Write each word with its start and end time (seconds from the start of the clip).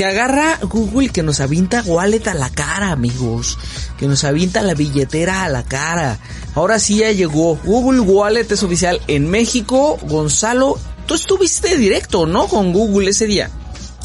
que 0.00 0.06
agarra 0.06 0.58
Google 0.62 1.10
que 1.10 1.22
nos 1.22 1.40
avienta 1.40 1.82
wallet 1.82 2.26
a 2.26 2.32
la 2.32 2.48
cara, 2.48 2.90
amigos. 2.90 3.58
Que 3.98 4.08
nos 4.08 4.24
avienta 4.24 4.62
la 4.62 4.72
billetera 4.72 5.44
a 5.44 5.50
la 5.50 5.62
cara. 5.62 6.18
Ahora 6.54 6.78
sí 6.78 7.00
ya 7.00 7.12
llegó. 7.12 7.56
Google 7.56 8.00
Wallet 8.00 8.50
es 8.50 8.62
oficial 8.62 8.98
en 9.08 9.28
México. 9.28 9.98
Gonzalo, 10.08 10.78
tú 11.04 11.12
estuviste 11.12 11.76
directo, 11.76 12.24
¿no? 12.24 12.48
Con 12.48 12.72
Google 12.72 13.10
ese 13.10 13.26
día. 13.26 13.50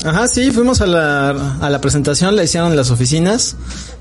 Ajá, 0.03 0.27
sí, 0.27 0.51
fuimos 0.51 0.81
a 0.81 0.85
la, 0.85 1.29
a 1.61 1.69
la 1.69 1.79
presentación, 1.79 2.35
la 2.35 2.43
hicieron 2.43 2.71
en 2.71 2.75
las 2.75 2.91
oficinas. 2.91 3.55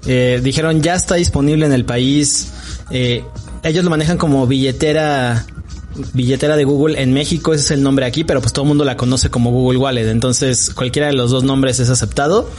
Eh, 0.05 0.41
dijeron 0.43 0.83
ya 0.83 0.97
está 0.97 1.15
disponible 1.15 1.65
en 1.65 1.73
el 1.73 1.85
país. 1.85 2.49
Eh, 2.91 3.25
ellos 3.63 3.85
lo 3.85 3.91
manejan 3.91 4.19
como 4.19 4.49
billetera 4.49 5.47
billetera 6.13 6.57
de 6.57 6.65
Google 6.65 7.01
en 7.01 7.13
México, 7.13 7.55
ese 7.55 7.65
es 7.65 7.71
el 7.73 7.83
nombre 7.83 8.07
aquí, 8.07 8.25
pero 8.25 8.41
pues 8.41 8.53
todo 8.53 8.65
el 8.65 8.69
mundo 8.69 8.85
la 8.85 8.97
conoce 8.97 9.31
como 9.31 9.51
Google 9.51 9.79
Wallet, 9.79 10.11
entonces 10.11 10.71
cualquiera 10.71 11.09
de 11.09 11.15
los 11.15 11.31
dos 11.31 11.45
nombres 11.45 11.81
es 11.81 11.91
aceptado. 11.91 12.51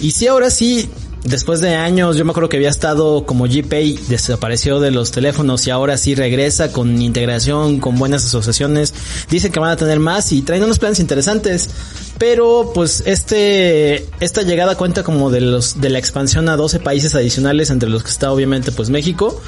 Y 0.00 0.12
sí, 0.12 0.26
ahora 0.26 0.50
sí, 0.50 0.88
después 1.24 1.60
de 1.60 1.74
años, 1.74 2.16
yo 2.16 2.24
me 2.24 2.30
acuerdo 2.30 2.48
que 2.48 2.56
había 2.56 2.70
estado 2.70 3.24
como 3.26 3.44
GPay, 3.44 3.98
desapareció 4.08 4.80
de 4.80 4.90
los 4.90 5.10
teléfonos 5.10 5.66
y 5.66 5.70
ahora 5.70 5.96
sí 5.96 6.14
regresa 6.14 6.72
con 6.72 7.00
integración, 7.00 7.80
con 7.80 7.98
buenas 7.98 8.24
asociaciones. 8.24 8.94
Dicen 9.30 9.52
que 9.52 9.60
van 9.60 9.70
a 9.70 9.76
tener 9.76 10.00
más 10.00 10.32
y 10.32 10.42
traen 10.42 10.64
unos 10.64 10.78
planes 10.78 11.00
interesantes. 11.00 11.70
Pero 12.18 12.72
pues 12.74 13.02
este, 13.06 14.06
esta 14.20 14.42
llegada 14.42 14.74
cuenta 14.76 15.02
como 15.02 15.30
de 15.30 15.40
los, 15.40 15.80
de 15.80 15.88
la 15.88 15.98
expansión 15.98 16.48
a 16.48 16.56
12 16.56 16.80
países 16.80 17.14
adicionales, 17.14 17.70
entre 17.70 17.88
los 17.88 18.02
que 18.02 18.10
está 18.10 18.32
obviamente 18.32 18.72
pues 18.72 18.90
México. 18.90 19.40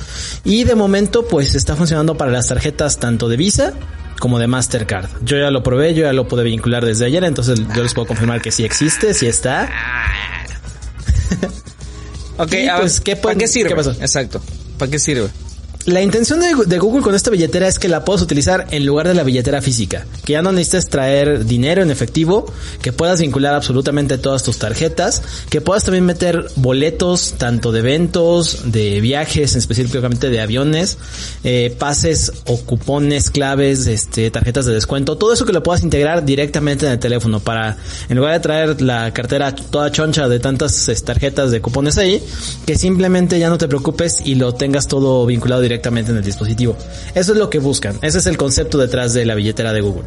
Y 0.45 0.65
de 0.65 0.77
momento 0.77 1.27
pues 1.27 1.55
está 1.55 1.75
funcionando 1.77 2.17
para 2.17 2.31
las 2.31 2.47
tarjetas 2.47 2.99
tanto 2.99 3.29
de 3.29 3.37
Visa 3.37 3.75
como 4.21 4.39
de 4.39 4.47
Mastercard. 4.47 5.09
Yo 5.23 5.39
ya 5.39 5.51
lo 5.51 5.63
probé, 5.63 5.95
yo 5.95 6.05
ya 6.05 6.13
lo 6.13 6.29
pude 6.29 6.45
vincular 6.45 6.85
desde 6.85 7.07
ayer, 7.07 7.25
entonces 7.25 7.61
yo 7.75 7.83
les 7.83 7.95
puedo 7.95 8.07
confirmar 8.07 8.41
que 8.41 8.53
sí 8.53 8.65
existe, 8.65 9.15
sí 9.15 9.27
está. 9.27 9.69
ok, 12.39 12.53
pues, 12.79 13.01
¿qué, 13.01 13.17
¿para 13.17 13.35
qué 13.35 13.49
sirve? 13.49 13.71
¿Qué 13.71 13.77
pasó? 13.77 13.93
Exacto. 13.93 14.41
¿Para 14.79 14.91
qué 14.91 14.99
sirve? 14.99 15.31
La 15.87 16.03
intención 16.03 16.41
de, 16.41 16.79
Google 16.79 17.01
con 17.01 17.15
esta 17.15 17.31
billetera 17.31 17.67
es 17.67 17.79
que 17.79 17.89
la 17.89 18.05
puedas 18.05 18.21
utilizar 18.21 18.67
en 18.71 18.85
lugar 18.85 19.09
de 19.09 19.15
la 19.15 19.23
billetera 19.23 19.63
física, 19.63 20.07
que 20.27 20.35
ya 20.35 20.43
no 20.43 20.53
necesites 20.53 20.89
traer 20.91 21.47
dinero 21.47 21.81
en 21.81 21.91
efectivo, 21.91 22.53
que 22.83 22.93
puedas 22.93 23.23
vincular 23.23 23.55
absolutamente 23.55 24.19
todas 24.19 24.43
tus 24.43 24.59
tarjetas, 24.59 25.23
que 25.49 25.63
puedas 25.63 25.85
también 25.85 26.05
meter 26.05 26.45
boletos 26.57 27.35
tanto 27.39 27.73
de 27.73 27.79
eventos, 27.79 28.71
de 28.71 29.01
viajes, 29.01 29.57
específicamente 29.57 30.29
de 30.29 30.43
aviones, 30.43 30.99
eh, 31.45 31.75
pases 31.79 32.31
o 32.45 32.61
cupones, 32.61 33.31
claves, 33.31 33.87
este, 33.87 34.31
tarjetas 34.31 34.67
de 34.67 34.75
descuento, 34.75 35.17
todo 35.17 35.33
eso 35.33 35.47
que 35.47 35.55
lo 35.55 35.63
puedas 35.63 35.83
integrar 35.83 36.27
directamente 36.27 36.85
en 36.85 36.93
el 36.93 36.99
teléfono 36.99 37.41
para, 37.41 37.79
en 38.11 38.19
lugar 38.19 38.35
de 38.35 38.41
traer 38.41 38.83
la 38.83 39.15
cartera 39.15 39.55
toda 39.55 39.91
choncha 39.91 40.29
de 40.29 40.41
tantas 40.41 40.91
tarjetas 41.07 41.51
de 41.51 41.63
cupones 41.63 41.97
ahí, 41.97 42.23
que 42.67 42.77
simplemente 42.77 43.39
ya 43.39 43.49
no 43.49 43.57
te 43.57 43.67
preocupes 43.67 44.21
y 44.23 44.35
lo 44.35 44.53
tengas 44.53 44.87
todo 44.87 45.25
vinculado 45.25 45.70
directamente 45.71 46.11
en 46.11 46.19
el 46.19 46.25
dispositivo. 46.25 46.77
Eso 47.15 47.33
es 47.33 47.39
lo 47.39 47.49
que 47.49 47.61
buscan. 47.61 47.99
Ese 48.03 48.19
es 48.19 48.27
el 48.27 48.37
concepto 48.37 48.79
detrás 48.79 49.15
de 49.15 49.25
la 49.25 49.35
billetera 49.35 49.73
de 49.73 49.81
Google. 49.81 50.05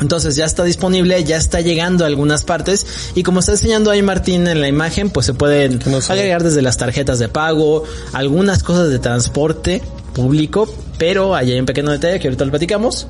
Entonces 0.00 0.34
ya 0.34 0.46
está 0.46 0.64
disponible, 0.64 1.22
ya 1.24 1.36
está 1.36 1.60
llegando 1.60 2.04
a 2.04 2.06
algunas 2.06 2.44
partes 2.44 3.12
y 3.14 3.22
como 3.22 3.40
está 3.40 3.52
enseñando 3.52 3.90
ahí 3.90 4.00
Martín 4.00 4.46
en 4.46 4.60
la 4.60 4.68
imagen, 4.68 5.10
pues 5.10 5.26
se 5.26 5.34
pueden 5.34 5.78
agregar 6.08 6.42
desde 6.42 6.62
las 6.62 6.78
tarjetas 6.78 7.18
de 7.18 7.28
pago, 7.28 7.84
algunas 8.14 8.62
cosas 8.62 8.88
de 8.88 8.98
transporte 8.98 9.82
público, 10.14 10.72
pero 10.96 11.34
ahí 11.34 11.52
hay 11.52 11.60
un 11.60 11.66
pequeño 11.66 11.90
detalle 11.90 12.18
que 12.18 12.28
ahorita 12.28 12.46
lo 12.46 12.50
platicamos. 12.50 13.08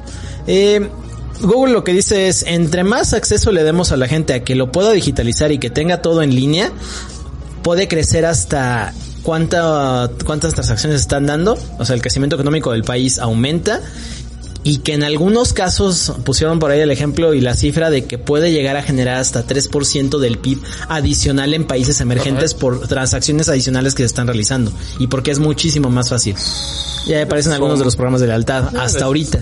Eh, 0.49 0.89
Google 1.43 1.73
lo 1.73 1.85
que 1.85 1.93
dice 1.93 2.27
es, 2.27 2.43
entre 2.43 2.83
más 2.83 3.13
acceso 3.13 3.53
le 3.53 3.63
demos 3.63 3.93
a 3.93 3.97
la 3.97 4.09
gente 4.09 4.35
a 4.35 4.43
que 4.43 4.57
lo 4.57 4.73
pueda 4.73 4.91
digitalizar 4.91 5.53
y 5.53 5.59
que 5.59 5.71
tenga 5.71 6.03
todo 6.03 6.23
en 6.23 6.35
línea, 6.35 6.73
puede 7.63 7.87
crecer 7.87 8.27
hasta 8.27 8.93
cuánta, 9.23 10.11
cuántas 10.25 10.55
transacciones 10.55 11.01
están 11.01 11.27
dando, 11.27 11.59
o 11.79 11.85
sea, 11.85 11.95
el 11.95 12.03
crecimiento 12.03 12.37
económico 12.37 12.73
del 12.73 12.85
país 12.85 13.19
aumenta 13.19 13.81
y 14.63 14.79
que 14.79 14.93
en 14.93 15.03
algunos 15.03 15.53
casos 15.53 16.13
pusieron 16.25 16.59
por 16.59 16.71
ahí 16.71 16.81
el 16.81 16.91
ejemplo 16.91 17.33
y 17.33 17.41
la 17.41 17.55
cifra 17.55 17.91
de 17.91 18.05
que 18.05 18.19
puede 18.19 18.53
llegar 18.53 18.77
a 18.77 18.83
generar 18.83 19.17
hasta 19.17 19.47
3% 19.47 20.19
del 20.19 20.39
PIB 20.39 20.59
adicional 20.89 21.55
en 21.55 21.67
países 21.67 22.01
emergentes 22.01 22.55
por 22.55 22.87
transacciones 22.87 23.49
adicionales 23.49 23.95
que 23.95 24.03
se 24.03 24.07
están 24.07 24.27
realizando 24.27 24.73
y 24.99 25.07
porque 25.07 25.31
es 25.31 25.39
muchísimo 25.39 25.89
más 25.89 26.11
fácil. 26.11 26.37
Ya 27.07 27.23
aparecen 27.23 27.53
algunos 27.53 27.79
de 27.79 27.85
los 27.85 27.97
programas 27.97 28.21
de 28.21 28.27
lealtad 28.27 28.77
hasta 28.77 29.07
ahorita. 29.07 29.41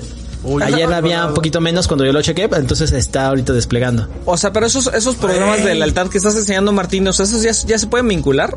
Ayer 0.63 0.93
había 0.93 1.27
un 1.27 1.35
poquito 1.35 1.61
menos 1.61 1.89
cuando 1.89 2.05
yo 2.05 2.13
lo 2.13 2.23
chequé, 2.23 2.49
entonces 2.53 2.93
está 2.93 3.27
ahorita 3.27 3.53
desplegando. 3.53 4.09
O 4.25 4.37
sea, 4.37 4.53
pero 4.53 4.67
esos, 4.67 4.87
esos 4.95 5.17
programas 5.17 5.65
de 5.65 5.75
lealtad 5.75 6.09
que 6.09 6.19
estás 6.19 6.37
enseñando, 6.37 6.73
Martín, 6.73 7.07
o 7.09 7.13
sea, 7.13 7.25
esos 7.25 7.43
ya, 7.43 7.51
ya 7.67 7.79
se 7.79 7.89
pueden 7.89 8.07
vincular. 8.07 8.57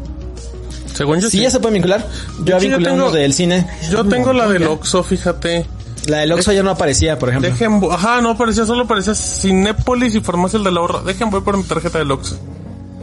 Según 1.01 1.19
yo 1.19 1.31
sí. 1.31 1.39
ya 1.39 1.49
se 1.49 1.59
puede 1.59 1.73
vincular. 1.73 2.05
Yo, 2.43 2.59
yo 2.59 2.59
vinculado 2.59 3.11
del 3.11 3.33
cine. 3.33 3.67
Yo 3.89 4.05
tengo 4.05 4.33
la 4.33 4.47
del 4.47 4.67
Oxxo, 4.67 5.01
fíjate. 5.01 5.65
La 6.05 6.19
del 6.19 6.31
Oxxo 6.31 6.51
ya 6.51 6.61
no 6.61 6.69
aparecía, 6.69 7.17
por 7.17 7.29
ejemplo. 7.29 7.49
Dejen, 7.49 7.81
ajá, 7.91 8.21
no 8.21 8.29
aparecía, 8.29 8.67
solo 8.67 8.83
aparecía 8.83 9.15
Cinépolis 9.15 10.13
y 10.13 10.21
Farmacia 10.21 10.59
del 10.59 10.77
Ahorro. 10.77 11.01
Dejen, 11.01 11.31
voy 11.31 11.41
por 11.41 11.57
mi 11.57 11.63
tarjeta 11.63 11.97
del 11.97 12.11
Oxxo. 12.11 12.37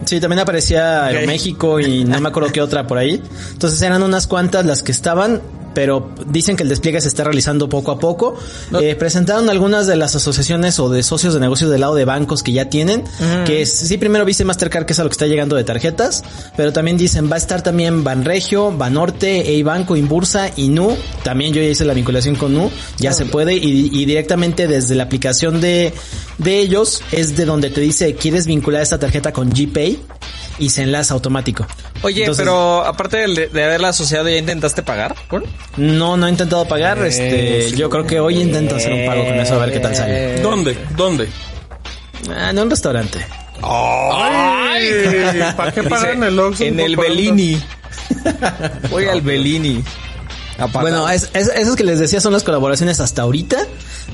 Sí, 0.04 0.20
también 0.20 0.38
aparecía 0.38 1.10
México 1.26 1.80
y 1.80 2.04
no 2.04 2.20
me 2.20 2.28
acuerdo 2.28 2.52
qué 2.52 2.60
otra 2.60 2.86
por 2.86 2.98
ahí. 2.98 3.20
Entonces 3.50 3.82
eran 3.82 4.00
unas 4.04 4.28
cuantas 4.28 4.64
las 4.64 4.84
que 4.84 4.92
estaban 4.92 5.42
pero 5.78 6.10
dicen 6.26 6.56
que 6.56 6.64
el 6.64 6.68
despliegue 6.68 7.00
se 7.00 7.06
está 7.06 7.22
realizando 7.22 7.68
poco 7.68 7.92
a 7.92 8.00
poco. 8.00 8.34
Eh, 8.80 8.96
presentaron 8.96 9.48
algunas 9.48 9.86
de 9.86 9.94
las 9.94 10.16
asociaciones 10.16 10.80
o 10.80 10.88
de 10.88 11.04
socios 11.04 11.34
de 11.34 11.38
negocios 11.38 11.70
del 11.70 11.82
lado 11.82 11.94
de 11.94 12.04
bancos 12.04 12.42
que 12.42 12.50
ya 12.50 12.68
tienen, 12.68 13.04
que 13.46 13.64
sí 13.64 13.96
primero 13.96 14.24
viste 14.24 14.44
Mastercard 14.44 14.86
que 14.86 14.94
es 14.94 14.98
a 14.98 15.04
lo 15.04 15.08
que 15.08 15.12
está 15.12 15.28
llegando 15.28 15.54
de 15.54 15.62
tarjetas, 15.62 16.24
pero 16.56 16.72
también 16.72 16.96
dicen 16.96 17.30
va 17.30 17.36
a 17.36 17.38
estar 17.38 17.62
también 17.62 18.02
Banregio, 18.02 18.72
Banorte, 18.72 19.52
Eibanco, 19.52 19.94
Inbursa 19.94 20.50
y 20.56 20.68
Nu, 20.68 20.96
también 21.22 21.52
yo 21.52 21.62
ya 21.62 21.68
hice 21.68 21.84
la 21.84 21.94
vinculación 21.94 22.34
con 22.34 22.54
Nu, 22.54 22.72
ya 22.96 23.12
se 23.12 23.26
puede 23.26 23.54
y, 23.54 24.04
directamente 24.04 24.66
desde 24.66 24.96
la 24.96 25.04
aplicación 25.04 25.60
de, 25.60 25.94
de 26.38 26.58
ellos 26.58 27.02
es 27.12 27.36
de 27.36 27.44
donde 27.44 27.70
te 27.70 27.80
dice 27.80 28.16
quieres 28.16 28.48
vincular 28.48 28.82
esta 28.82 28.98
tarjeta 28.98 29.32
con 29.32 29.50
GPay 29.50 30.00
y 30.58 30.70
se 30.70 30.82
enlaza 30.82 31.14
automático. 31.14 31.66
Oye, 32.02 32.30
pero 32.36 32.84
aparte 32.84 33.16
de, 33.16 33.48
de, 33.48 33.64
haberla 33.64 33.88
asociado, 33.88 34.28
¿ya 34.28 34.36
intentaste 34.36 34.82
pagar? 34.82 35.14
No, 35.76 36.16
no 36.16 36.26
he 36.26 36.30
intentado 36.30 36.66
pagar. 36.66 36.98
este, 37.04 37.70
yo 37.76 37.88
creo 37.90 38.06
que 38.06 38.20
hoy 38.20 38.40
intento 38.40 38.76
hacer 38.76 38.92
un 38.92 39.06
pago 39.06 39.24
con 39.24 39.34
eso 39.34 39.54
a 39.54 39.58
ver 39.58 39.72
qué 39.72 39.80
tal 39.80 39.94
sale. 39.94 40.40
¿Dónde? 40.40 40.76
¿Dónde? 40.96 41.28
Ah, 42.30 42.50
en 42.50 42.58
un 42.58 42.70
restaurante. 42.70 43.18
¡Ay! 43.62 45.52
¿Para 45.56 45.72
qué 45.72 45.82
pagan 45.82 46.22
el 46.22 46.38
Oxxo? 46.38 46.64
En 46.64 46.80
el 46.80 46.96
Bellini. 46.96 47.60
Voy 48.90 49.06
al 49.06 49.20
Bellini. 49.20 49.82
Bueno, 50.72 51.08
es, 51.08 51.30
esos 51.34 51.76
que 51.76 51.84
les 51.84 51.98
decía 51.98 52.20
son 52.20 52.32
las 52.32 52.44
colaboraciones 52.44 53.00
hasta 53.00 53.22
ahorita. 53.22 53.58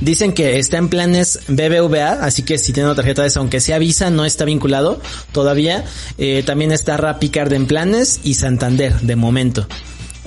Dicen 0.01 0.33
que 0.33 0.59
está 0.59 0.77
en 0.77 0.89
planes 0.89 1.41
BBVA, 1.49 2.25
así 2.25 2.43
que 2.43 2.59
si 2.59 2.73
tiene 2.73 2.89
una 2.89 2.97
tarjeta 2.97 3.23
de 3.23 3.29
esa, 3.29 3.41
aunque 3.41 3.61
sea 3.61 3.79
Visa, 3.79 4.11
no 4.11 4.25
está 4.25 4.45
vinculado 4.45 5.01
todavía. 5.33 5.85
Eh, 6.19 6.43
también 6.45 6.73
está 6.73 6.97
Rapicard 6.97 7.53
en 7.53 7.67
planes 7.67 8.21
y 8.25 8.35
Santander 8.35 9.01
de 9.01 9.17
momento. 9.17 9.67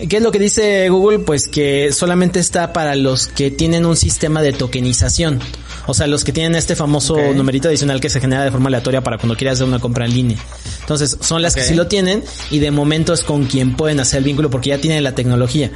¿Qué 0.10 0.18
es 0.18 0.24
lo 0.24 0.32
que 0.32 0.38
dice 0.38 0.88
Google? 0.90 1.20
Pues 1.20 1.48
que 1.48 1.92
solamente 1.92 2.40
está 2.40 2.72
para 2.72 2.96
los 2.96 3.28
que 3.28 3.50
tienen 3.50 3.84
un 3.84 3.98
sistema 3.98 4.44
de 4.44 4.54
tokenización. 4.54 5.40
O 5.88 5.96
sea, 5.96 6.06
los 6.06 6.24
que 6.24 6.32
tienen 6.32 6.54
este 6.54 6.76
famoso 6.76 7.18
numerito 7.34 7.68
adicional 7.68 8.00
que 8.00 8.10
se 8.10 8.20
genera 8.20 8.44
de 8.44 8.52
forma 8.52 8.68
aleatoria 8.68 9.02
para 9.02 9.18
cuando 9.18 9.36
quieras 9.36 9.56
hacer 9.56 9.68
una 9.68 9.80
compra 9.80 10.06
en 10.06 10.14
línea. 10.14 10.38
Entonces, 10.82 11.18
son 11.22 11.42
las 11.42 11.56
que 11.56 11.64
sí 11.64 11.74
lo 11.74 11.88
tienen 11.88 12.24
y 12.52 12.60
de 12.60 12.70
momento 12.70 13.12
es 13.12 13.24
con 13.24 13.46
quien 13.46 13.76
pueden 13.76 14.00
hacer 14.00 14.20
el 14.20 14.26
vínculo 14.26 14.52
porque 14.52 14.70
ya 14.70 14.78
tienen 14.78 15.04
la 15.04 15.16
tecnología. 15.16 15.72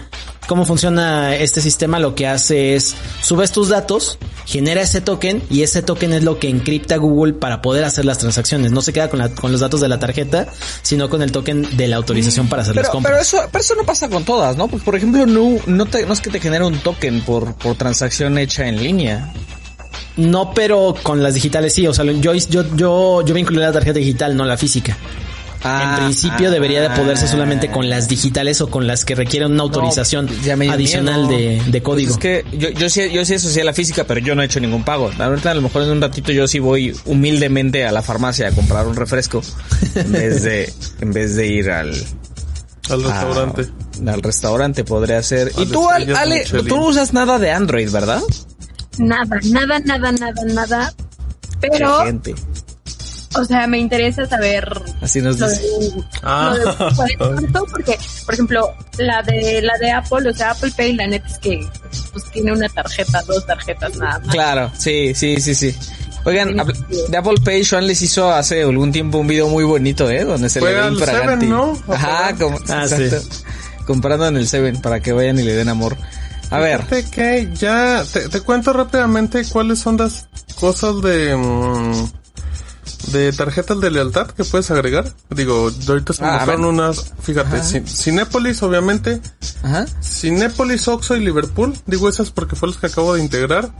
¿Cómo 0.51 0.66
funciona 0.66 1.34
este 1.34 1.62
sistema? 1.62 1.97
Lo 1.97 2.13
que 2.13 2.28
hace 2.28 2.75
es, 2.75 2.94
subes 3.22 3.53
tus 3.53 3.69
datos, 3.69 4.17
genera 4.45 4.81
ese 4.81 5.00
token 5.00 5.41
y 5.50 5.62
ese 5.62 5.81
token 5.81 6.12
es 6.12 6.23
lo 6.23 6.39
que 6.39 6.50
encripta 6.50 6.97
Google 6.97 7.31
para 7.31 7.62
poder 7.62 7.85
hacer 7.85 8.03
las 8.03 8.17
transacciones. 8.17 8.73
No 8.73 8.81
se 8.81 8.91
queda 8.91 9.09
con, 9.09 9.25
con 9.29 9.53
los 9.53 9.61
datos 9.61 9.79
de 9.79 9.88
la 9.88 9.97
tarjeta, 9.97 10.49
sino 10.81 11.09
con 11.09 11.22
el 11.22 11.31
token 11.31 11.78
de 11.78 11.87
la 11.87 11.96
autorización 11.96 12.49
para 12.49 12.64
hacer 12.64 12.76
las 12.76 12.90
compras. 12.90 13.14
Pero 13.14 13.22
eso, 13.22 13.49
pero 13.49 13.64
eso 13.64 13.76
no 13.76 13.85
pasa 13.85 14.09
con 14.09 14.26
todas, 14.26 14.58
¿no? 14.58 14.67
Pues 14.67 14.84
por 14.84 14.93
ejemplo, 14.93 15.26
no, 15.26 15.55
no, 15.67 15.85
te, 15.85 16.05
no 16.05 16.11
es 16.11 16.20
que 16.20 16.29
te 16.29 16.41
genere 16.41 16.66
un 16.66 16.78
token 16.79 17.22
por, 17.22 17.55
por 17.55 17.78
transacción 17.78 18.37
hecha 18.37 18.67
en 18.67 18.84
línea. 18.84 19.31
No, 20.17 20.53
pero 20.53 20.96
con 21.02 21.23
las 21.23 21.34
digitales 21.34 21.73
sí. 21.73 21.87
O 21.87 21.93
sea, 21.93 22.03
yo, 22.03 22.34
yo, 22.34 22.76
yo, 22.76 23.26
yo 23.26 23.34
vinculé 23.34 23.61
la 23.61 23.72
tarjeta 23.72 23.99
digital, 23.99 24.35
no 24.35 24.43
la 24.43 24.58
física. 24.58 24.97
En 25.63 25.69
ah, 25.69 25.97
principio 25.99 26.47
ah, 26.47 26.52
debería 26.52 26.81
de 26.81 26.90
poderse 26.90 27.28
solamente 27.28 27.69
con 27.69 27.87
las 27.87 28.08
digitales 28.08 28.61
o 28.61 28.69
con 28.72 28.87
las 28.87 29.05
que 29.05 29.13
requieren 29.13 29.52
una 29.52 29.61
autorización 29.61 30.28
adicional 30.72 31.28
de, 31.28 31.61
de, 31.67 31.84
código. 31.84 32.16
Pues 32.17 32.41
es 32.41 32.43
que 32.52 32.58
yo, 32.58 32.69
yo 32.69 32.90
sí, 32.90 33.11
yo 33.11 33.23
sí 33.25 33.35
asocié 33.35 33.63
la 33.63 33.73
física, 33.73 34.05
pero 34.05 34.19
yo 34.19 34.34
no 34.34 34.41
he 34.41 34.46
hecho 34.46 34.59
ningún 34.59 34.84
pago. 34.84 35.11
Ahorita 35.19 35.52
a 35.52 35.53
lo 35.53 35.61
mejor 35.61 35.84
en 35.84 35.91
un 35.91 36.02
ratito 36.02 36.31
yo 36.31 36.47
sí 36.47 36.58
voy 36.58 36.96
humildemente 37.05 37.85
a 37.85 37.91
la 37.91 38.02
farmacia 38.02 38.47
a 38.47 38.52
comprar 38.52 38.87
un 38.87 38.96
refresco 38.96 39.43
en 39.93 40.11
vez 40.11 40.41
de, 40.41 40.73
en 41.02 41.13
vez 41.13 41.35
de 41.35 41.47
ir 41.47 41.69
al, 41.69 41.93
al 42.90 43.03
restaurante. 43.03 43.67
al 44.07 44.22
restaurante 44.23 44.84
podría 44.84 45.22
ser. 45.22 45.52
y 45.57 45.67
tú, 45.67 45.87
Ale, 45.90 46.43
tú 46.46 46.75
no 46.75 46.87
usas 46.87 47.14
nada 47.14 47.37
de 47.37 47.52
Android, 47.52 47.91
¿verdad? 47.91 48.22
nada, 48.97 49.40
nada, 49.43 49.79
nada, 49.79 50.11
nada, 50.11 50.43
nada. 50.46 50.93
Pero 51.59 52.03
o 53.35 53.46
sea, 53.46 53.66
me 53.67 53.79
interesa 53.79 54.25
saber 54.25 54.80
Así 55.02 55.20
nos 55.22 55.38
dice. 55.40 55.62
de, 55.62 56.03
Ah. 56.22 56.53
lo 57.20 57.36
de- 57.42 57.48
porque, 57.72 57.98
por 58.26 58.34
ejemplo, 58.36 58.74
la 58.98 59.22
de 59.24 59.62
la 59.64 59.78
de 59.80 59.92
Apple, 59.92 60.30
o 60.30 60.34
sea, 60.34 60.52
Apple 60.52 60.72
Pay, 60.78 60.94
la 60.94 61.08
neta 61.08 61.28
es 61.28 61.38
que 61.40 61.68
pues 62.12 62.26
tiene 62.32 62.52
una 62.53 62.70
tarjeta, 62.70 63.22
dos 63.24 63.46
tarjetas 63.46 63.96
nada 63.98 64.20
más. 64.20 64.28
Claro, 64.30 64.72
sí, 64.78 65.14
sí, 65.16 65.40
sí, 65.42 65.56
sí. 65.56 65.76
Oigan, 66.24 66.56
de 66.56 67.18
Apple 67.18 67.38
Pay, 67.44 67.64
Sean 67.66 67.88
les 67.88 68.00
hizo 68.03 68.32
hace 68.32 68.62
algún 68.62 68.92
tiempo 68.92 69.18
un 69.18 69.26
video 69.28 69.48
muy 69.48 69.64
bonito, 69.64 70.08
¿eh? 70.09 70.24
Donde 70.24 70.50
se 70.50 70.59
Fue 70.59 70.72
le 70.72 70.82
ve 70.82 70.88
infraganti. 70.90 71.46
Seven, 71.48 71.50
¿no? 71.50 71.78
¿O 71.88 71.94
Ajá, 71.94 72.36
como, 72.38 72.59
Ah, 72.70 72.84
exacto. 72.84 73.22
Comprando 73.88 74.28
en 74.28 74.38
el 74.38 74.48
Seven 74.48 74.80
para 74.82 75.00
que 75.00 75.14
vayan 75.14 75.40
y 75.40 75.44
le 75.44 75.56
den 75.56 75.68
amor. 75.70 75.98
A 76.52 76.59
ver, 76.59 76.84
Fíjate 76.84 77.09
que 77.09 77.50
ya 77.56 78.03
te, 78.12 78.30
te 78.30 78.42
cuento 78.42 78.72
rápidamente 78.72 79.44
cuáles 79.50 79.80
son 79.80 79.98
las 79.98 80.28
cosas 80.59 81.02
de 81.02 81.36
mm, 81.36 82.12
de 83.08 83.32
tarjetas 83.34 83.80
de 83.80 83.92
lealtad 83.92 84.28
que 84.28 84.44
puedes 84.44 84.70
agregar. 84.72 85.12
Digo, 85.30 85.70
ahorita 85.88 86.14
se 86.14 86.24
Ah, 86.24 86.34
mostraron 86.38 86.66
unas, 86.66 87.14
fíjate, 87.22 87.58
Ajá. 87.58 87.86
Cinépolis 87.88 88.62
obviamente, 88.64 89.22
ajá. 89.64 89.86
Cinépolis, 90.02 90.88
Oxxo 90.88 91.16
y 91.16 91.20
Liverpool, 91.22 91.74
digo 91.86 92.08
esas 92.09 92.32
porque 92.32 92.56
fue 92.56 92.70
las 92.70 92.78
que 92.78 92.88
acabo 92.88 93.14
de 93.16 93.22
integrar. 93.22 93.72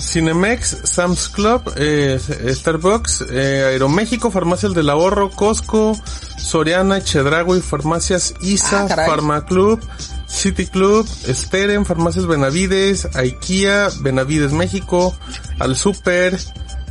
Cinemex, 0.00 0.76
Sam's 0.84 1.28
Club, 1.28 1.60
eh, 1.76 2.20
Starbucks, 2.54 3.24
eh, 3.30 3.64
Aeroméxico, 3.72 4.30
Farmacias 4.30 4.72
del 4.72 4.90
Ahorro, 4.90 5.30
Costco, 5.30 5.98
Soriana, 6.38 7.02
Chedraui, 7.02 7.60
Farmacias 7.60 8.34
ISA, 8.40 8.84
Ah. 8.84 8.88
Farmaclub, 9.06 9.80
City 10.28 10.66
Club, 10.66 11.04
Steren, 11.08 11.84
Farmacias 11.84 12.26
Benavides, 12.26 13.08
IKEA, 13.16 13.88
Benavides 14.00 14.52
México, 14.52 15.16
Al 15.58 15.74
Super, 15.74 16.38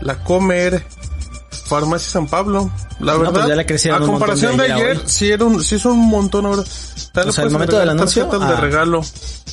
La 0.01 0.21
Comer, 0.23 0.85
Farmacia 1.67 2.09
San 2.09 2.27
Pablo. 2.27 2.71
La 2.99 3.13
No, 3.13 3.19
verdad, 3.19 3.33
pues 3.33 3.47
ya 3.47 3.55
le 3.55 3.65
crecieron 3.65 4.03
a 4.03 4.05
comparación 4.05 4.57
de 4.57 4.63
de 4.67 4.73
ayer 4.73 5.01
sí, 5.05 5.29
era 5.29 5.45
un, 5.45 5.63
sí 5.63 5.75
es 5.75 5.85
un 5.85 5.99
montón 6.07 6.45
ahora. 6.45 6.63
Tal 7.11 7.29
O 7.29 7.31
sea, 7.31 7.43
al 7.43 7.51
momento 7.51 7.77
del 7.77 7.89
anuncio, 7.89 8.25
tarjetas 8.25 8.49
de 8.49 8.55
ah. 8.55 8.59
regalo. 8.61 8.99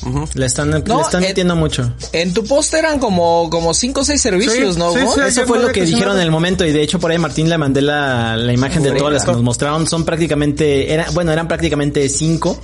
Ujú. 0.05 0.25
Le 0.33 0.45
están, 0.45 0.71
le 0.71 0.79
No, 0.81 1.01
están 1.01 1.23
eh, 1.23 1.27
metiendo 1.29 1.55
mucho. 1.55 1.91
En 2.11 2.33
tu 2.33 2.43
post 2.43 2.73
eran 2.73 2.99
como, 2.99 3.49
como 3.49 3.73
cinco 3.73 4.01
o 4.01 4.03
seis 4.03 4.21
servicios, 4.21 4.73
Sí, 4.75 4.79
¿no? 4.79 4.91
sí, 4.93 4.99
sí. 5.13 5.21
Eso 5.27 5.45
fue 5.45 5.59
no 5.59 5.67
lo 5.67 5.71
que 5.71 5.83
dijeron 5.83 6.09
nada. 6.09 6.21
en 6.21 6.25
el 6.25 6.31
momento 6.31 6.65
y 6.65 6.71
de 6.71 6.81
hecho 6.81 6.99
por 6.99 7.11
ahí 7.11 7.17
Martín 7.17 7.49
le 7.49 7.57
mandé 7.57 7.81
la, 7.81 8.35
la 8.37 8.53
imagen 8.53 8.83
de 8.83 8.91
todas 8.91 9.13
las 9.13 9.25
que 9.25 9.31
nos 9.31 9.41
mostraron. 9.43 9.87
Son 9.87 10.03
prácticamente, 10.05 10.93
era, 10.93 11.07
bueno, 11.13 11.31
eran 11.31 11.47
prácticamente 11.47 12.07
cinco. 12.09 12.59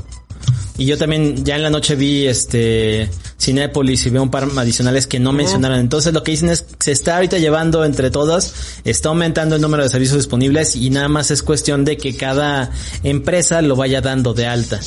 Y 0.77 0.86
yo 0.86 0.98
también 0.98 1.44
ya 1.45 1.56
en 1.57 1.63
la 1.63 1.69
noche 1.69 1.95
vi 1.95 2.25
este 2.27 3.09
Cinépolis 3.41 4.05
y 4.05 4.11
vi 4.11 4.19
un 4.19 4.29
par 4.29 4.47
adicionales 4.55 5.07
que 5.07 5.19
no 5.19 5.33
mencionaron. 5.33 5.79
Entonces 5.79 6.13
lo 6.13 6.23
que 6.23 6.31
dicen 6.31 6.49
es 6.49 6.65
se 6.79 6.91
está 6.91 7.15
ahorita 7.15 7.39
llevando 7.39 7.83
entre 7.83 8.11
todas, 8.11 8.53
está 8.83 9.09
aumentando 9.09 9.55
el 9.55 9.61
número 9.61 9.83
de 9.83 9.89
servicios 9.89 10.17
disponibles 10.17 10.75
y 10.75 10.91
nada 10.91 11.07
más 11.07 11.31
es 11.31 11.41
cuestión 11.41 11.83
de 11.83 11.97
que 11.97 12.15
cada 12.15 12.71
empresa 13.03 13.61
lo 13.61 13.75
vaya 13.75 14.01
dando 14.01 14.33
de 14.33 14.45
alta. 14.45 14.79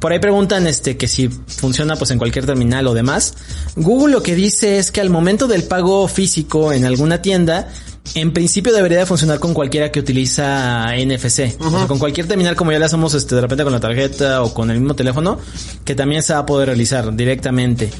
Por 0.00 0.12
ahí 0.12 0.18
preguntan 0.18 0.66
este 0.66 0.98
que 0.98 1.08
si 1.08 1.28
funciona 1.28 1.96
pues 1.96 2.10
en 2.10 2.18
cualquier 2.18 2.44
terminal 2.44 2.86
o 2.88 2.94
demás. 2.94 3.34
Google 3.76 4.12
lo 4.12 4.22
que 4.22 4.34
dice 4.34 4.78
es 4.78 4.90
que 4.90 5.00
al 5.00 5.08
momento 5.08 5.46
del 5.46 5.62
pago 5.62 6.06
físico 6.08 6.72
en 6.72 6.84
alguna 6.84 7.22
tienda, 7.22 7.68
en 8.14 8.32
principio 8.32 8.72
debería 8.72 8.98
de 8.98 9.06
funcionar 9.06 9.40
con 9.40 9.54
cualquiera 9.54 9.90
que 9.90 10.00
utiliza 10.00 10.92
NFC. 10.96 11.56
O 11.58 11.70
sea, 11.70 11.86
con 11.86 11.98
cualquier 11.98 12.28
terminal 12.28 12.54
como 12.54 12.70
ya 12.70 12.78
le 12.78 12.84
hacemos 12.84 13.14
este, 13.14 13.34
de 13.34 13.40
repente 13.40 13.64
con 13.64 13.72
la 13.72 13.80
tarjeta 13.80 14.42
o 14.42 14.52
con 14.52 14.70
el 14.70 14.78
mismo 14.78 14.94
teléfono, 14.94 15.38
que 15.84 15.94
también 15.94 16.22
se 16.22 16.34
va 16.34 16.40
a 16.40 16.46
poder 16.46 16.68
realizar 16.68 17.14
directamente. 17.14 17.90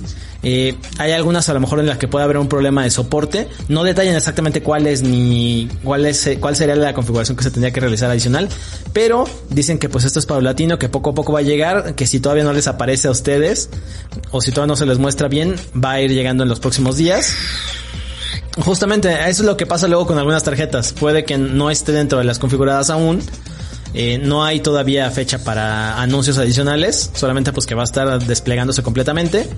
Eh, 0.47 0.77
hay 0.99 1.13
algunas 1.13 1.49
a 1.49 1.55
lo 1.55 1.61
mejor 1.61 1.81
en 1.81 1.87
las 1.87 1.97
que 1.97 2.07
puede 2.07 2.23
haber 2.25 2.37
un 2.37 2.49
problema 2.49 2.85
de 2.85 2.91
soporte. 2.91 3.49
No 3.69 3.83
detallan 3.83 4.15
exactamente 4.15 4.63
cuál 4.63 4.87
es 4.87 5.03
ni 5.03 5.69
cuál 5.83 6.05
es 6.05 6.27
eh, 6.27 6.39
cuál 6.39 6.55
sería 6.55 6.77
la 6.77 6.93
configuración 6.93 7.37
que 7.37 7.43
se 7.43 7.51
tendría 7.51 7.73
que 7.73 7.81
realizar 7.81 8.11
adicional, 8.11 8.49
pero 8.93 9.25
dicen 9.49 9.79
que 9.79 9.89
pues 9.89 10.05
esto 10.05 10.19
es 10.19 10.27
paulatino, 10.27 10.79
que 10.79 10.91
poco 10.91 11.11
a 11.11 11.15
poco 11.15 11.33
va 11.33 11.39
a 11.39 11.43
llegar, 11.43 11.95
que 11.95 12.07
si 12.07 12.21
todavía 12.21 12.45
no 12.45 12.53
les 12.53 12.69
aparece 12.69 13.09
a 13.09 13.11
ustedes 13.11 13.71
o 14.31 14.43
si 14.43 14.51
todavía 14.53 14.73
no 14.73 14.77
se 14.77 14.85
les 14.85 14.99
muestra 14.99 15.29
bien, 15.29 15.57
va 15.83 15.93
a 15.93 16.01
ir 16.03 16.13
llegando 16.13 16.43
en 16.43 16.51
los 16.51 16.61
próximos 16.61 16.99
días. 16.99 17.35
Justamente, 18.63 19.13
eso 19.13 19.43
es 19.43 19.47
lo 19.47 19.57
que 19.57 19.67
pasa 19.67 19.89
luego 19.89 20.07
con 20.07 20.19
algunas 20.19 20.45
tarjetas. 20.45 20.93
Puede 20.93 21.25
que 21.25 21.39
no 21.39 21.71
esté 21.71 21.93
dentro 21.93 22.19
de 22.19 22.25
las 22.25 22.39
configuradas 22.39 22.91
aún. 22.91 23.21
Eh, 23.95 24.19
no 24.19 24.45
hay 24.45 24.61
todavía 24.61 25.11
fecha 25.11 25.43
para 25.43 26.01
anuncios 26.01 26.39
adicionales. 26.39 27.11
Solamente 27.15 27.53
pues 27.53 27.67
que 27.67 27.75
va 27.75 27.83
a 27.83 27.85
estar 27.85 28.25
desplegándose 28.25 28.83
completamente. 28.83 29.49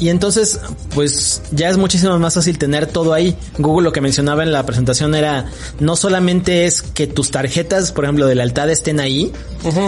Y 0.00 0.08
entonces, 0.08 0.58
pues 0.94 1.42
ya 1.52 1.68
es 1.68 1.76
muchísimo 1.76 2.18
más 2.18 2.34
fácil 2.34 2.56
tener 2.56 2.86
todo 2.86 3.12
ahí. 3.12 3.36
Google 3.58 3.84
lo 3.84 3.92
que 3.92 4.00
mencionaba 4.00 4.42
en 4.42 4.50
la 4.50 4.64
presentación 4.64 5.14
era, 5.14 5.50
no 5.78 5.94
solamente 5.94 6.64
es 6.64 6.80
que 6.80 7.06
tus 7.06 7.30
tarjetas, 7.30 7.92
por 7.92 8.04
ejemplo, 8.04 8.26
de 8.26 8.34
lealtad 8.34 8.70
estén 8.70 8.98
ahí, 8.98 9.30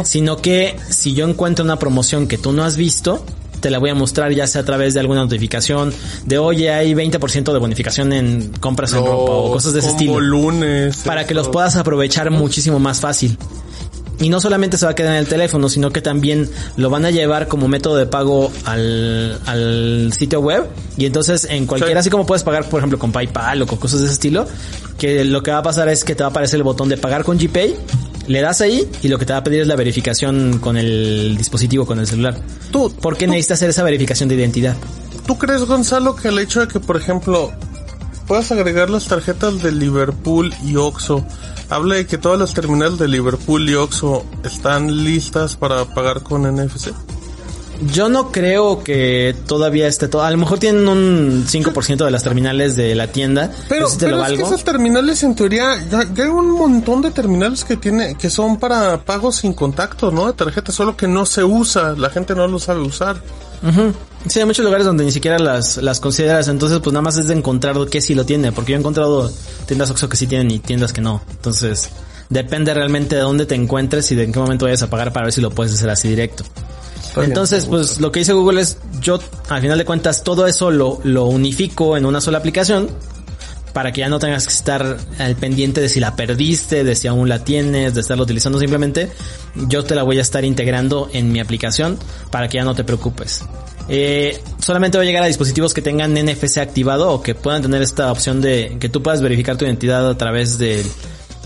sino 0.05 0.37
que 0.37 0.77
si 0.91 1.15
yo 1.15 1.27
encuentro 1.27 1.65
una 1.65 1.79
promoción 1.79 2.29
que 2.29 2.37
tú 2.37 2.53
no 2.53 2.63
has 2.63 2.77
visto, 2.77 3.25
te 3.63 3.71
la 3.71 3.79
voy 3.79 3.89
a 3.89 3.95
mostrar 3.95 4.31
ya 4.33 4.47
sea 4.47 4.61
a 4.61 4.65
través 4.67 4.93
de 4.93 5.01
alguna 5.01 5.21
notificación 5.23 5.95
de, 6.27 6.37
oye, 6.37 6.71
hay 6.71 6.93
20% 6.93 7.51
de 7.53 7.59
bonificación 7.59 8.13
en 8.13 8.53
compras 8.61 8.93
en 8.93 8.99
ropa 8.99 9.33
o 9.33 9.53
cosas 9.53 9.73
de 9.73 9.79
ese 9.79 9.89
estilo. 9.91 10.21
lunes. 10.21 10.99
Para 11.07 11.27
que 11.27 11.33
los 11.33 11.49
puedas 11.49 11.77
aprovechar 11.77 12.31
muchísimo 12.31 12.79
más 12.79 13.01
fácil. 13.01 13.39
Y 14.21 14.29
no 14.29 14.41
solamente 14.41 14.77
se 14.77 14.85
va 14.85 14.93
a 14.93 14.95
quedar 14.95 15.15
en 15.15 15.19
el 15.19 15.27
teléfono, 15.27 15.69
sino 15.69 15.91
que 15.91 16.01
también 16.01 16.49
lo 16.77 16.91
van 16.91 17.05
a 17.05 17.11
llevar 17.11 17.49
como 17.49 17.67
método 17.67 17.97
de 17.97 18.07
pago 18.07 18.53
al, 18.67 19.39
al 19.47 20.13
sitio 20.17 20.41
web. 20.41 20.69
Y 20.97 21.07
entonces 21.07 21.47
en 21.51 21.67
cualquiera, 21.67 22.01
Sí. 22.01 22.07
así 22.07 22.11
como 22.11 22.25
puedes 22.27 22.45
pagar, 22.45 22.69
por 22.69 22.79
ejemplo, 22.79 22.99
con 23.01 23.11
PayPal 23.11 23.63
o 23.63 23.67
con 23.67 23.79
cosas 23.79 23.99
de 24.01 24.05
ese 24.07 24.15
estilo, 24.15 24.47
que 24.99 25.25
lo 25.25 25.43
que 25.43 25.51
va 25.51 25.59
a 25.59 25.63
pasar 25.63 25.89
es 25.89 26.05
que 26.05 26.15
te 26.15 26.23
va 26.23 26.29
a 26.29 26.31
aparecer 26.31 26.59
el 26.59 26.63
botón 26.63 26.89
de 26.89 26.99
pagar 26.99 27.25
con 27.25 27.37
GPay, 27.37 27.75
le 28.27 28.41
das 28.41 28.61
ahí 28.61 28.89
y 29.03 29.09
lo 29.09 29.19
que 29.19 29.27
te 29.27 29.33
va 29.33 29.41
a 29.41 29.45
pedir 29.45 29.61
es 29.63 29.67
la 29.67 29.77
verificación 29.77 30.59
con 30.59 30.77
el 30.77 31.35
dispositivo, 31.37 31.87
con 31.87 31.99
el 31.99 32.07
celular. 32.07 32.37
Tú, 32.71 32.93
Porque 33.01 33.27
tú- 33.27 33.31
necesitas 33.33 33.59
hacer 33.59 33.71
esa 33.71 33.83
verificación 33.83 34.29
de 34.29 34.37
identidad. 34.37 34.77
¿Tú 35.27 35.39
crees, 35.39 35.63
Gonzalo, 35.65 36.17
que 36.17 36.29
el 36.29 36.39
hecho 36.39 36.61
de 36.61 36.69
que, 36.69 36.81
por 36.81 36.97
ejemplo, 36.97 37.53
puedas 38.27 38.51
agregar 38.53 38.91
las 38.91 39.07
tarjetas 39.07 39.63
de 39.63 39.73
Liverpool 39.73 40.53
y 40.65 40.77
Oxxo, 40.77 41.25
habla 41.69 41.97
de 41.97 42.07
que 42.07 42.19
todas 42.19 42.39
las 42.39 42.55
terminales 42.55 42.99
de 42.99 43.09
Liverpool 43.09 43.69
y 43.69 43.75
Oxxo 43.75 44.25
están 44.45 45.05
listas 45.05 45.57
para 45.57 45.85
pagar 45.87 46.23
con 46.23 46.43
NFC? 46.43 46.89
Yo 47.91 48.09
no 48.09 48.31
creo 48.31 48.83
que 48.83 49.35
todavía 49.47 49.89
esté 49.89 50.09
todo. 50.09 50.23
A 50.23 50.31
lo 50.31 50.39
mejor 50.39 50.59
tienen 50.59 50.87
un 50.89 51.45
5% 51.47 52.05
de 52.05 52.11
las 52.11 52.23
terminales 52.23 52.77
de 52.77 52.95
la 52.95 53.09
tienda. 53.09 53.51
Pero, 53.69 53.89
te 53.89 54.07
pero 54.07 54.17
lo 54.19 54.27
es 54.27 54.33
que 54.35 54.43
esas 54.43 54.65
terminales, 54.65 55.23
en 55.23 55.35
teoría, 55.35 55.77
ya, 55.91 56.07
ya 56.15 56.25
hay 56.25 56.31
un 56.31 56.51
montón 56.51 57.03
de 57.03 57.11
terminales 57.11 57.65
que 57.65 57.77
tiene, 57.77 58.15
que 58.17 58.31
son 58.31 58.59
para 58.59 59.05
pagos 59.05 59.37
sin 59.37 59.53
contacto, 59.55 60.11
¿no? 60.11 60.27
De 60.27 60.33
tarjeta, 60.33 60.73
solo 60.73 60.97
que 60.97 61.09
no 61.09 61.27
se 61.27 61.43
usa, 61.43 61.95
la 61.97 62.11
gente 62.11 62.35
no 62.35 62.47
lo 62.47 62.59
sabe 62.59 62.81
usar. 62.81 63.17
Ujú. 63.63 63.93
Sí, 64.27 64.39
hay 64.41 64.47
muchos 64.47 64.65
lugares 64.65 64.87
donde 64.87 65.05
ni 65.05 65.13
siquiera 65.13 65.39
las, 65.39 65.77
las 65.79 66.01
consideras, 66.01 66.49
entonces 66.49 66.79
pues 66.81 66.93
nada 66.93 67.03
más 67.03 67.17
es 67.17 67.27
de 67.27 67.35
encontrar 67.35 67.77
qué 67.91 68.01
sí 68.01 68.15
lo 68.15 68.25
tiene, 68.25 68.53
porque 68.53 68.73
yo 68.73 68.77
he 68.77 68.81
encontrado 68.81 69.31
tiendas 69.67 69.91
Oxxo 69.91 70.09
que 70.09 70.17
sí 70.17 70.27
tienen 70.27 70.51
y 70.51 70.59
tiendas 70.59 70.93
que 70.93 71.01
no. 71.01 71.23
Entonces, 71.31 71.91
depende 72.29 72.73
realmente 72.73 73.17
de 73.17 73.23
dónde 73.23 73.47
te 73.47 73.55
encuentres 73.55 74.11
y 74.13 74.15
de 74.15 74.25
en 74.25 74.33
qué 74.33 74.39
momento 74.39 74.65
vayas 74.65 74.83
a 74.83 74.91
pagar 74.91 75.13
para 75.13 75.27
ver 75.27 75.33
si 75.33 75.41
lo 75.41 75.51
puedes 75.51 75.75
hacer 75.75 75.91
así 75.91 76.09
directo. 76.09 76.45
Entonces, 77.17 77.67
pues 77.67 78.01
lo 78.01 78.11
que 78.11 78.21
dice 78.21 78.33
Google 78.33 78.61
es, 78.61 78.79
yo 79.01 79.19
al 79.49 79.61
final 79.61 79.79
de 79.79 79.85
cuentas 79.85 80.25
todo 80.25 80.47
eso 80.47 80.71
lo, 80.71 81.01
lo 81.05 81.27
unifico 81.27 81.97
en 81.97 82.07
una 82.07 82.21
sola 82.21 82.39
aplicación 82.39 82.89
para 83.73 83.93
que 83.93 84.01
ya 84.01 84.09
no 84.09 84.19
tengas 84.19 84.47
que 84.47 84.53
estar 84.53 84.99
al 85.19 85.37
pendiente 85.37 85.81
de 85.81 85.89
si 85.89 86.01
la 86.01 86.15
perdiste, 86.15 86.85
de 86.85 86.95
si 86.95 87.09
aún 87.09 87.29
la 87.29 87.43
tienes, 87.45 87.95
de 87.95 88.01
estarla 88.01 88.23
utilizando 88.23 88.59
simplemente. 88.59 89.11
Yo 89.55 89.85
te 89.85 89.95
la 89.95 90.03
voy 90.03 90.19
a 90.19 90.23
estar 90.23 90.45
integrando 90.45 91.09
en 91.13 91.33
mi 91.33 91.41
aplicación 91.41 91.99
para 92.31 92.49
que 92.49 92.59
ya 92.59 92.65
no 92.65 92.75
te 92.75 92.85
preocupes. 92.85 93.45
Eh, 93.89 94.41
solamente 94.59 94.99
va 94.99 95.03
a 95.03 95.07
llegar 95.07 95.23
a 95.23 95.27
dispositivos 95.27 95.75
que 95.75 95.83
tengan 95.83 96.15
NFC 96.15 96.59
activado 96.59 97.11
o 97.11 97.23
que 97.23 97.35
puedan 97.35 97.63
tener 97.63 97.83
esta 97.83 98.13
opción 98.13 98.41
de 98.41 98.77
que 98.79 98.89
tú 98.89 99.03
puedas 99.03 99.21
verificar 99.21 99.57
tu 99.57 99.65
identidad 99.65 100.09
a 100.09 100.17
través 100.17 100.59
de, 100.59 100.85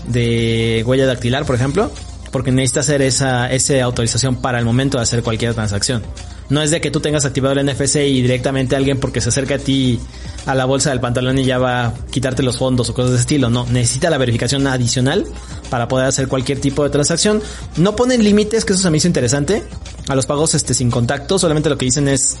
de 0.07 0.83
huella 0.85 1.05
dactilar, 1.05 1.45
por 1.45 1.55
ejemplo, 1.55 1.91
porque 2.37 2.51
necesitas 2.51 2.85
hacer 2.85 3.01
esa, 3.01 3.51
esa 3.51 3.81
autorización 3.81 4.35
para 4.35 4.59
el 4.59 4.65
momento 4.65 4.99
de 4.99 5.01
hacer 5.01 5.23
cualquier 5.23 5.55
transacción. 5.55 6.03
No 6.49 6.61
es 6.61 6.69
de 6.69 6.79
que 6.79 6.91
tú 6.91 6.99
tengas 6.99 7.25
activado 7.25 7.59
el 7.59 7.65
NFC 7.65 7.95
y 7.95 8.21
directamente 8.21 8.75
alguien 8.75 8.99
porque 8.99 9.21
se 9.21 9.29
acerca 9.29 9.55
a 9.55 9.57
ti 9.57 9.99
a 10.45 10.53
la 10.53 10.65
bolsa 10.65 10.91
del 10.91 10.99
pantalón 10.99 11.39
y 11.39 11.45
ya 11.45 11.57
va 11.57 11.87
a 11.87 11.93
quitarte 12.11 12.43
los 12.43 12.59
fondos 12.59 12.91
o 12.91 12.93
cosas 12.93 13.09
de 13.09 13.15
ese 13.15 13.21
estilo. 13.21 13.49
No, 13.49 13.65
necesita 13.65 14.11
la 14.11 14.19
verificación 14.19 14.67
adicional 14.67 15.25
para 15.71 15.87
poder 15.87 16.05
hacer 16.05 16.27
cualquier 16.27 16.61
tipo 16.61 16.83
de 16.83 16.91
transacción. 16.91 17.41
No 17.75 17.95
ponen 17.95 18.23
límites, 18.23 18.65
que 18.65 18.73
eso 18.73 18.83
se 18.83 18.91
me 18.91 18.97
hizo 18.97 19.07
interesante, 19.07 19.63
a 20.07 20.13
los 20.13 20.27
pagos 20.27 20.53
este 20.53 20.75
sin 20.75 20.91
contacto. 20.91 21.39
Solamente 21.39 21.69
lo 21.69 21.77
que 21.79 21.85
dicen 21.85 22.07
es, 22.07 22.37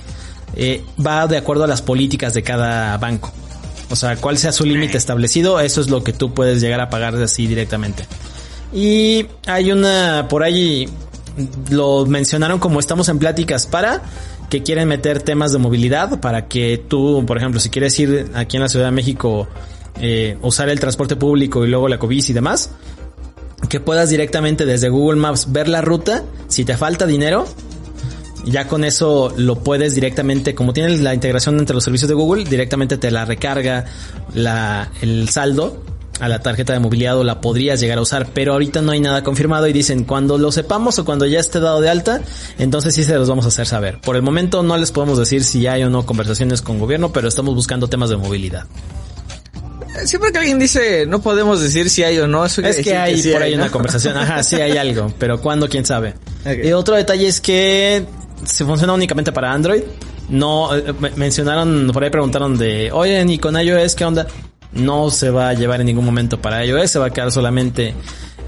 eh, 0.55 0.85
va 1.03 1.25
de 1.25 1.37
acuerdo 1.37 1.63
a 1.63 1.67
las 1.67 1.81
políticas 1.81 2.35
de 2.35 2.43
cada 2.43 2.95
banco. 2.99 3.33
O 3.89 3.95
sea, 3.95 4.15
cuál 4.17 4.37
sea 4.37 4.51
su 4.51 4.63
límite 4.63 4.99
establecido, 4.99 5.59
eso 5.59 5.81
es 5.81 5.89
lo 5.89 6.03
que 6.03 6.13
tú 6.13 6.35
puedes 6.35 6.61
llegar 6.61 6.81
a 6.81 6.91
pagar 6.91 7.15
así 7.15 7.47
directamente. 7.47 8.05
Y 8.73 9.25
hay 9.45 9.71
una, 9.71 10.27
por 10.29 10.43
ahí 10.43 10.89
lo 11.69 12.05
mencionaron 12.05 12.59
como 12.59 12.79
estamos 12.79 13.09
en 13.09 13.19
pláticas 13.19 13.67
para 13.67 14.01
que 14.49 14.63
quieren 14.63 14.87
meter 14.87 15.21
temas 15.21 15.51
de 15.51 15.59
movilidad 15.59 16.19
para 16.19 16.47
que 16.47 16.77
tú, 16.87 17.23
por 17.25 17.37
ejemplo, 17.37 17.59
si 17.59 17.69
quieres 17.69 17.97
ir 17.99 18.31
aquí 18.33 18.57
en 18.57 18.63
la 18.63 18.69
Ciudad 18.69 18.85
de 18.85 18.91
México 18.91 19.47
eh, 19.99 20.37
usar 20.41 20.69
el 20.69 20.79
transporte 20.79 21.15
público 21.15 21.65
y 21.65 21.69
luego 21.69 21.87
la 21.87 21.99
COVID 21.99 22.23
y 22.29 22.33
demás, 22.33 22.71
que 23.69 23.79
puedas 23.79 24.09
directamente 24.09 24.65
desde 24.65 24.89
Google 24.89 25.19
Maps 25.19 25.51
ver 25.51 25.67
la 25.67 25.81
ruta, 25.81 26.23
si 26.47 26.63
te 26.63 26.77
falta 26.77 27.05
dinero, 27.05 27.45
ya 28.45 28.67
con 28.67 28.85
eso 28.85 29.33
lo 29.35 29.57
puedes 29.57 29.95
directamente, 29.95 30.55
como 30.55 30.71
tienes 30.71 31.01
la 31.01 31.13
integración 31.13 31.59
entre 31.59 31.73
los 31.73 31.83
servicios 31.83 32.07
de 32.07 32.15
Google, 32.15 32.45
directamente 32.45 32.97
te 32.97 33.11
la 33.11 33.25
recarga 33.25 33.85
la, 34.33 34.89
el 35.01 35.27
saldo 35.29 35.83
a 36.19 36.27
la 36.27 36.39
tarjeta 36.39 36.73
de 36.73 36.79
movilidad 36.79 37.17
o 37.17 37.23
la 37.23 37.41
podrías 37.41 37.79
llegar 37.79 37.97
a 37.97 38.01
usar, 38.01 38.27
pero 38.33 38.53
ahorita 38.53 38.81
no 38.81 38.91
hay 38.91 38.99
nada 38.99 39.23
confirmado 39.23 39.67
y 39.67 39.73
dicen 39.73 40.03
cuando 40.03 40.37
lo 40.37 40.51
sepamos 40.51 40.97
o 40.99 41.05
cuando 41.05 41.25
ya 41.25 41.39
esté 41.39 41.59
dado 41.59 41.79
de 41.81 41.89
alta, 41.89 42.21
entonces 42.57 42.95
sí 42.95 43.03
se 43.03 43.15
los 43.15 43.29
vamos 43.29 43.45
a 43.45 43.49
hacer 43.49 43.67
saber. 43.67 43.99
Por 44.01 44.15
el 44.15 44.21
momento 44.21 44.63
no 44.63 44.77
les 44.77 44.91
podemos 44.91 45.17
decir 45.17 45.43
si 45.43 45.67
hay 45.67 45.83
o 45.83 45.89
no 45.89 46.05
conversaciones 46.05 46.61
con 46.61 46.79
gobierno, 46.79 47.11
pero 47.11 47.27
estamos 47.27 47.53
buscando 47.55 47.87
temas 47.87 48.09
de 48.09 48.17
movilidad. 48.17 48.65
Siempre 50.05 50.31
que 50.31 50.37
alguien 50.37 50.59
dice 50.59 51.05
no 51.07 51.21
podemos 51.21 51.59
decir 51.61 51.89
si 51.89 52.03
hay 52.03 52.19
o 52.19 52.27
no, 52.27 52.45
eso 52.45 52.61
Es 52.61 52.77
que 52.81 52.95
hay 52.95 53.19
sí 53.21 53.31
por 53.31 53.41
ahí 53.41 53.55
¿no? 53.55 53.63
una 53.63 53.71
conversación, 53.71 54.15
ajá, 54.17 54.43
sí 54.43 54.55
hay 54.57 54.77
algo, 54.77 55.11
pero 55.17 55.41
cuándo, 55.41 55.67
quién 55.67 55.85
sabe. 55.85 56.13
Y 56.63 56.71
otro 56.71 56.95
detalle 56.95 57.27
es 57.27 57.41
que 57.41 58.05
se 58.43 58.63
funciona 58.65 58.93
únicamente 58.93 59.31
para 59.31 59.51
Android. 59.51 59.81
No, 60.29 60.75
eh, 60.75 60.93
me- 60.99 61.11
mencionaron, 61.11 61.89
por 61.93 62.03
ahí 62.03 62.09
preguntaron 62.09 62.57
de, 62.57 62.91
oye, 62.91 63.23
y 63.27 63.37
con 63.39 63.59
iOS, 63.59 63.95
¿qué 63.95 64.03
onda? 64.05 64.27
No 64.77 65.09
se 65.09 65.29
va 65.29 65.49
a 65.49 65.53
llevar 65.53 65.81
en 65.81 65.87
ningún 65.87 66.05
momento 66.05 66.41
para 66.41 66.65
iOS, 66.65 66.91
se 66.91 66.99
va 66.99 67.07
a 67.07 67.09
quedar 67.09 67.31
solamente 67.31 67.93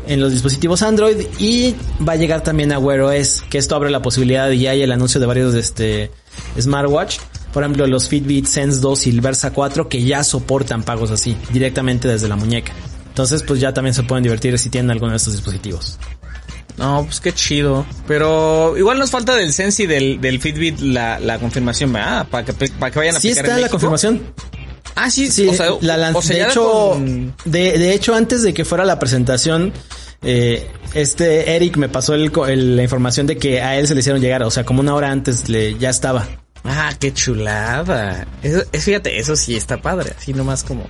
en 0.08 0.20
los 0.20 0.32
dispositivos 0.32 0.82
Android 0.82 1.28
y 1.38 1.76
va 2.08 2.14
a 2.14 2.16
llegar 2.16 2.42
también 2.42 2.72
a 2.72 2.80
Wear 2.80 3.02
OS, 3.02 3.44
que 3.50 3.58
esto 3.58 3.76
abre 3.76 3.92
la 3.92 4.02
posibilidad 4.02 4.50
y 4.50 4.66
hay 4.68 4.82
el 4.82 4.92
anuncio 4.92 5.20
de 5.20 5.28
varios 5.28 5.54
este 5.54 6.12
smartwatch, 6.60 7.18
por 7.54 7.64
ejemplo 7.64 7.86
los 7.86 8.10
Fitbit 8.10 8.46
Sense 8.46 8.80
2 8.80 9.08
y 9.08 9.10
el 9.12 9.22
Versa 9.22 9.52
4 9.52 9.88
que 9.88 10.04
ya 10.04 10.24
soportan 10.24 10.84
pagos 10.84 11.12
así, 11.12 11.38
directamente 11.52 12.08
desde 12.08 12.28
la 12.28 12.36
muñeca. 12.36 12.74
Entonces, 13.08 13.44
pues 13.44 13.60
ya 13.60 13.74
también 13.74 13.94
se 13.94 14.04
pueden 14.04 14.24
divertir 14.24 14.58
si 14.58 14.70
tienen 14.70 14.92
alguno 14.92 15.12
de 15.12 15.18
estos 15.18 15.34
dispositivos. 15.34 16.00
No, 16.78 17.04
pues 17.04 17.20
qué 17.20 17.34
chido. 17.34 17.86
Pero 18.08 18.78
igual 18.78 18.98
nos 18.98 19.12
falta 19.12 19.36
del 19.36 19.52
Sense 19.52 19.84
y 19.84 19.86
del, 19.86 20.22
del 20.22 20.40
Fitbit 20.40 20.80
la, 20.80 21.20
la 21.20 21.38
confirmación, 21.38 21.92
¿verdad? 21.92 22.28
Para 22.30 22.46
que, 22.46 22.54
para 22.54 22.92
que 22.92 23.00
vayan 23.00 23.18
a 23.18 23.20
Sí 23.20 23.30
está 23.30 23.56
en 23.56 23.62
la 23.62 23.68
confirmación. 23.68 24.22
Ah, 25.02 25.10
sí, 25.10 25.30
Sí, 25.32 25.48
o 25.48 25.54
sea, 25.54 25.68
la 25.82 25.98
lan- 25.98 26.16
o 26.16 26.22
sea, 26.22 26.36
de 26.38 26.44
hecho, 26.52 26.90
con- 26.92 27.34
de, 27.46 27.78
de 27.78 27.94
hecho 27.94 28.14
antes 28.16 28.42
de 28.44 28.54
que 28.54 28.66
fuera 28.66 28.84
la 28.86 29.00
presentación, 29.00 29.72
eh, 30.24 30.70
este 30.94 31.56
Eric 31.56 31.78
me 31.78 31.88
pasó 31.90 32.14
el- 32.16 32.76
la 32.76 32.84
información 32.84 33.26
de 33.28 33.38
que 33.38 33.62
a 33.62 33.78
él 33.78 33.88
se 33.88 33.94
le 33.94 34.02
hicieron 34.02 34.22
llegar, 34.22 34.44
o 34.44 34.52
sea, 34.52 34.66
como 34.66 34.82
una 34.82 34.94
hora 34.96 35.10
antes 35.12 35.48
le, 35.50 35.78
ya 35.78 35.90
estaba. 35.90 36.28
Ah, 36.66 36.92
qué 37.00 37.14
chulada. 37.14 38.28
Eso, 38.44 38.64
es- 38.72 38.84
fíjate, 38.84 39.18
eso 39.20 39.36
sí 39.36 39.56
está 39.56 39.78
padre. 39.82 40.14
Así 40.18 40.34
nomás 40.34 40.64
como... 40.64 40.86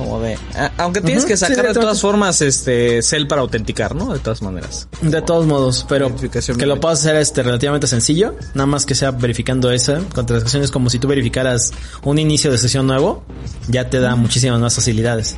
Como 0.00 0.18
de... 0.20 0.38
aunque 0.78 1.02
tienes 1.02 1.26
que 1.26 1.36
sí, 1.36 1.44
sacar 1.44 1.68
de 1.68 1.74
todas 1.74 2.00
formas 2.00 2.40
este 2.40 3.02
cel 3.02 3.26
para 3.28 3.42
autenticar, 3.42 3.94
¿no? 3.94 4.12
De 4.14 4.18
todas 4.18 4.40
maneras. 4.40 4.88
De 5.02 5.20
todos 5.20 5.46
modos, 5.46 5.84
pero 5.88 6.10
que 6.16 6.66
lo 6.66 6.80
puedas 6.80 7.00
hacer 7.00 7.16
este 7.16 7.42
relativamente 7.42 7.86
sencillo, 7.86 8.34
nada 8.54 8.66
más 8.66 8.86
que 8.86 8.94
sea 8.94 9.10
verificando 9.10 9.70
esa, 9.70 10.00
con 10.14 10.24
transacciones 10.24 10.70
como 10.70 10.88
si 10.88 10.98
tú 10.98 11.06
verificaras 11.06 11.72
un 12.02 12.18
inicio 12.18 12.50
de 12.50 12.56
sesión 12.56 12.86
nuevo, 12.86 13.22
ya 13.68 13.90
te 13.90 14.00
da 14.00 14.16
muchísimas 14.16 14.58
más 14.58 14.74
facilidades. 14.74 15.36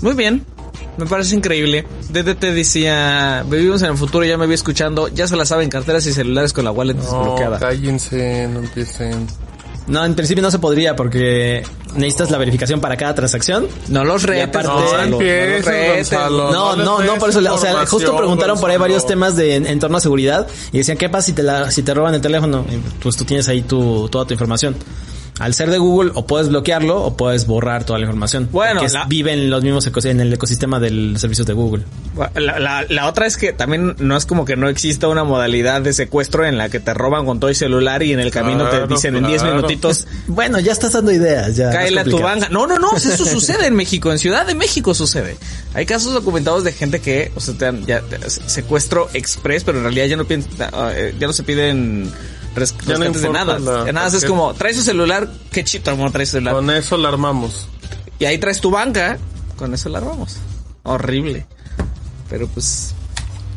Muy 0.00 0.14
bien. 0.14 0.44
Me 0.96 1.06
parece 1.06 1.34
increíble. 1.34 1.86
DDT 2.10 2.40
decía, 2.52 3.44
vivimos 3.48 3.82
en 3.82 3.90
el 3.90 3.96
futuro, 3.96 4.24
ya 4.24 4.36
me 4.36 4.46
vi 4.46 4.54
escuchando, 4.54 5.08
ya 5.08 5.26
se 5.26 5.34
la 5.36 5.44
saben 5.44 5.70
carteras 5.70 6.06
y 6.06 6.12
celulares 6.12 6.52
con 6.52 6.64
la 6.64 6.70
wallet 6.70 6.94
No, 6.94 7.02
desbloqueada. 7.02 7.58
cállense, 7.58 8.46
no 8.48 8.60
empiecen. 8.60 9.26
No, 9.86 10.04
en 10.04 10.14
principio 10.14 10.42
no 10.42 10.50
se 10.50 10.58
podría 10.58 10.94
porque 10.94 11.64
necesitas 11.94 12.30
la 12.30 12.38
verificación 12.38 12.80
para 12.80 12.96
cada 12.96 13.14
transacción. 13.14 13.68
No 13.88 14.04
los 14.04 14.22
retes, 14.22 14.66
Gonzalo, 14.66 15.06
No 15.06 15.16
empieces, 15.16 15.56
los 15.56 15.64
retes. 15.64 16.10
Gonzalo. 16.10 16.52
No, 16.76 17.02
no, 17.02 17.14
por 17.16 17.30
eso, 17.30 17.40
o 17.40 17.58
sea, 17.58 17.86
justo 17.86 18.16
preguntaron 18.16 18.60
por 18.60 18.70
ahí 18.70 18.76
varios 18.76 19.06
temas 19.06 19.36
de 19.36 19.56
en, 19.56 19.66
en 19.66 19.78
torno 19.78 19.96
a 19.96 20.00
seguridad 20.00 20.46
y 20.72 20.78
decían, 20.78 20.96
¿qué 20.96 21.08
pasa 21.08 21.26
si 21.26 21.32
te 21.32 21.42
la, 21.42 21.70
si 21.70 21.82
te 21.82 21.94
roban 21.94 22.14
el 22.14 22.20
teléfono? 22.20 22.64
Pues 23.02 23.16
tú 23.16 23.24
tienes 23.24 23.48
ahí 23.48 23.62
tu, 23.62 24.08
toda 24.08 24.24
tu 24.24 24.34
información. 24.34 24.76
Al 25.40 25.54
ser 25.54 25.70
de 25.70 25.78
Google, 25.78 26.12
o 26.14 26.26
puedes 26.26 26.48
bloquearlo 26.50 27.02
o 27.02 27.16
puedes 27.16 27.46
borrar 27.46 27.82
toda 27.84 27.98
la 27.98 28.04
información. 28.04 28.48
Bueno, 28.52 28.82
la- 28.92 29.06
vive 29.06 29.32
en 29.32 29.50
los 29.50 29.64
mismos 29.64 29.90
en 30.04 30.20
el 30.20 30.32
ecosistema 30.32 30.78
del 30.78 31.16
servicio 31.18 31.44
de 31.44 31.52
Google. 31.54 31.84
La, 32.36 32.58
la- 32.60 32.84
la 32.88 33.08
otra 33.08 33.26
es 33.26 33.36
que 33.36 33.52
también 33.52 33.96
no 33.98 34.16
es 34.16 34.26
como 34.26 34.44
que 34.44 34.56
no 34.56 34.68
exista 34.68 35.08
una 35.08 35.24
modalidad 35.24 35.80
de 35.80 35.92
secuestro 35.92 36.44
en 36.46 36.58
la 36.58 36.68
que 36.68 36.78
te 36.78 36.94
roban 36.94 37.24
con 37.26 37.40
todo 37.40 37.48
el 37.50 37.56
celular 37.56 38.02
y 38.02 38.12
en 38.12 38.20
el 38.20 38.30
camino 38.30 38.68
Claro, 38.68 38.86
te 38.86 38.94
dicen 38.94 39.16
en 39.16 39.26
10 39.26 39.40
claro. 39.42 39.56
minutitos, 39.56 40.06
Bueno, 40.28 40.60
ya 40.60 40.72
estás 40.72 40.92
dando 40.92 41.10
ideas, 41.10 41.56
ya. 41.56 41.70
cáele 41.70 42.00
a 42.00 42.04
tu 42.04 42.18
banca. 42.20 42.48
No, 42.50 42.66
no, 42.66 42.78
no, 42.78 42.94
eso 42.96 43.24
sucede 43.24 43.66
en 43.66 43.74
México, 43.74 44.12
en 44.12 44.18
Ciudad 44.18 44.46
de 44.46 44.54
México 44.54 44.92
sucede. 44.94 45.36
Hay 45.72 45.86
casos 45.86 46.12
documentados 46.12 46.64
de 46.64 46.72
gente 46.72 47.00
que, 47.00 47.32
o 47.34 47.40
sea, 47.40 47.54
te 47.54 47.64
dan 47.64 47.86
ya 47.86 48.00
te- 48.02 48.28
secuestro 48.28 49.08
express, 49.14 49.64
pero 49.64 49.78
en 49.78 49.84
realidad 49.84 50.04
ya 50.06 50.16
no 50.16 50.24
piden, 50.26 50.44
ah, 50.60 50.90
eh, 50.94 51.14
ya 51.18 51.26
no 51.26 51.32
se 51.32 51.42
piden 51.44 52.12
res- 52.54 52.74
Ya 52.86 52.98
no 52.98 53.10
de 53.10 53.28
nada. 53.30 53.58
la 53.58 53.86
Ya 53.86 53.92
nada, 53.92 54.16
es 54.16 54.24
como, 54.24 54.54
trae 54.54 54.74
su 54.74 54.82
celular, 54.82 55.30
qué 55.50 55.64
chito, 55.64 55.90
amor, 55.90 56.10
trae 56.12 56.26
su 56.26 56.32
celular. 56.32 56.54
Con 56.54 56.70
eso 56.70 56.96
la 56.96 57.08
armamos. 57.08 57.68
Y 58.18 58.24
ahí 58.26 58.38
traes 58.38 58.60
tu 58.60 58.70
banca, 58.70 59.18
con 59.56 59.72
eso 59.74 59.88
la 59.88 59.98
armamos. 59.98 60.36
Horrible. 60.82 61.46
Pero 62.28 62.46
pues. 62.48 62.94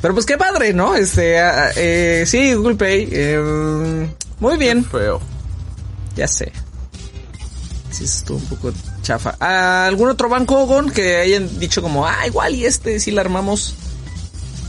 Pero 0.01 0.13
pues 0.13 0.25
qué 0.25 0.37
padre, 0.37 0.73
¿no? 0.73 0.95
Este, 0.95 1.39
ah, 1.39 1.71
eh, 1.75 2.25
sí, 2.27 2.53
Google 2.53 2.75
Pay. 2.75 3.07
eh, 3.11 4.07
muy 4.39 4.57
bien, 4.57 4.83
Feo. 4.83 5.21
ya 6.15 6.27
sé. 6.27 6.51
Sí, 7.91 8.05
estuvo 8.05 8.37
un 8.37 8.45
poco 8.45 8.73
chafa. 9.03 9.35
¿Ah, 9.39 9.85
¿Algún 9.87 10.09
otro 10.09 10.27
banco, 10.27 10.65
Gon, 10.65 10.89
que 10.89 11.17
hayan 11.17 11.59
dicho 11.59 11.81
como, 11.81 12.07
ah, 12.07 12.25
igual 12.25 12.55
y 12.55 12.65
este 12.65 12.99
sí 12.99 13.11
la 13.11 13.21
armamos? 13.21 13.75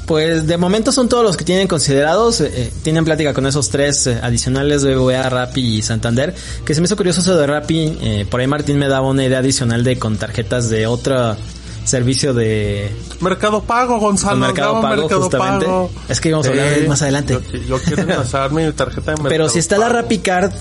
Pues 0.07 0.47
de 0.47 0.59
momento 0.59 0.93
son 0.93 1.09
todos 1.09 1.25
los 1.25 1.37
que 1.37 1.45
tienen 1.45 1.67
considerados. 1.67 2.41
eh, 2.43 2.51
eh, 2.55 2.73
tienen 2.83 3.05
plática 3.05 3.33
con 3.33 3.47
esos 3.47 3.71
tres 3.71 4.07
eh, 4.07 4.19
adicionales, 4.23 4.85
BBVA, 4.85 5.31
Rappi 5.31 5.77
y 5.79 5.83
Santander. 5.83 6.35
Que 6.65 6.75
se 6.75 6.81
me 6.81 6.87
hizo 6.87 6.97
curioso 6.97 7.21
eso 7.21 7.37
de 7.37 7.47
Rappi. 7.47 7.99
eh, 8.03 8.27
por 8.29 8.41
ahí 8.41 8.47
Martín 8.47 8.79
me 8.79 8.89
daba 8.89 9.09
una 9.09 9.25
idea 9.25 9.39
adicional 9.39 9.83
de 9.83 9.99
con 9.99 10.17
tarjetas 10.19 10.69
de 10.69 10.87
otro 10.87 11.37
servicio 11.85 12.33
de 12.35 12.91
Mercado 13.21 13.63
Pago, 13.63 13.99
Gonzalo. 13.99 14.37
Mercado 14.39 14.81
Pago 14.81 15.03
Mercado 15.03 15.21
justamente. 15.23 15.67
Pago. 15.67 15.91
Es 16.09 16.21
que 16.21 16.29
íbamos 16.31 16.47
a 16.47 16.51
hablar 16.51 16.71
de 16.71 16.89
más 16.89 17.03
adelante. 17.03 17.39
Yo, 17.53 17.59
yo 17.59 17.79
quiero 17.83 18.07
pasar 18.07 18.53
mi 18.53 18.71
tarjeta 18.73 19.13
de 19.13 19.17
Mercado 19.17 19.29
Pero 19.29 19.49
si 19.49 19.59
está 19.59 19.79
la. 19.79 19.89
Rappi 19.89 20.19
Card, 20.19 20.53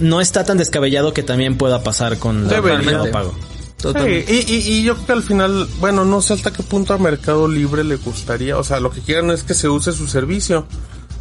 no 0.00 0.20
está 0.20 0.44
tan 0.44 0.58
descabellado 0.58 1.12
que 1.12 1.22
también 1.22 1.56
pueda 1.56 1.82
pasar 1.82 2.18
con 2.18 2.46
la 2.48 2.54
Debería. 2.54 2.78
Mercado 2.78 3.10
Pago. 3.10 3.34
Sí, 3.82 4.24
y, 4.28 4.52
y, 4.54 4.72
y 4.78 4.82
yo 4.82 4.94
creo 4.94 5.06
que 5.06 5.12
al 5.12 5.22
final, 5.22 5.68
bueno, 5.80 6.04
no 6.04 6.20
sé 6.22 6.34
hasta 6.34 6.52
qué 6.52 6.62
punto 6.62 6.94
a 6.94 6.98
Mercado 6.98 7.48
Libre 7.48 7.82
le 7.84 7.96
gustaría, 7.96 8.56
o 8.58 8.64
sea, 8.64 8.80
lo 8.80 8.90
que 8.90 9.00
quieren 9.00 9.30
es 9.30 9.42
que 9.42 9.54
se 9.54 9.68
use 9.68 9.92
su 9.92 10.06
servicio. 10.06 10.66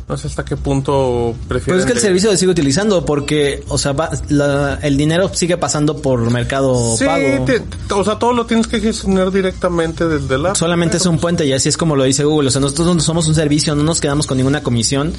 No 0.08 0.18
sé 0.18 0.26
hasta 0.26 0.44
qué 0.44 0.58
punto 0.58 1.36
prefieren. 1.48 1.66
Pero 1.66 1.80
es 1.82 1.86
que 1.86 1.92
el 1.92 2.00
servicio 2.00 2.32
se 2.32 2.38
sigue 2.38 2.52
utilizando 2.52 3.06
porque, 3.06 3.64
o 3.68 3.78
sea, 3.78 3.92
va- 3.92 4.10
la- 4.30 4.80
el 4.82 4.98
dinero 4.98 5.30
sigue 5.36 5.56
pasando 5.56 6.02
por 6.02 6.20
Mercado 6.32 6.96
Sí, 6.98 7.06
Pago. 7.06 7.46
te- 7.46 7.62
o 7.94 8.04
sea, 8.04 8.18
todo 8.18 8.34
lo 8.34 8.48
tienes 8.48 8.66
que 8.66 8.80
gestionar 8.80 9.32
directamente 9.32 10.08
desde 10.08 10.40
la... 10.40 10.56
Solamente 10.56 10.98
es 10.98 11.06
un 11.06 11.20
puente 11.20 11.46
y 11.46 11.54
así 11.54 11.70
es 11.70 11.78
como 11.78 11.96
lo 11.96 12.06
dice 12.06 12.24
Google. 12.24 12.48
O 12.48 12.52
sea, 12.52 12.60
nosotros 12.60 12.88
no 12.96 13.00
somos 13.02 13.28
un 13.28 13.36
servicio, 13.36 13.76
no 13.76 13.84
nos 13.84 14.02
quedamos 14.02 14.26
con 14.26 14.38
ninguna 14.38 14.64
comisión, 14.64 15.14